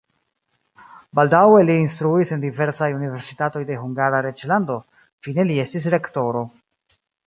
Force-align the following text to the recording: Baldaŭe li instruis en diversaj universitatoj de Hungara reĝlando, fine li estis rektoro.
Baldaŭe 1.19 1.59
li 1.67 1.75
instruis 1.81 2.33
en 2.37 2.41
diversaj 2.47 2.89
universitatoj 2.97 3.63
de 3.71 3.79
Hungara 3.85 4.25
reĝlando, 4.31 4.83
fine 5.29 5.51
li 5.53 5.63
estis 5.69 5.91
rektoro. 5.99 6.49